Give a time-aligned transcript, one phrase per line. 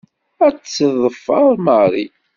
[0.45, 2.05] Ad tt-teffer Mary.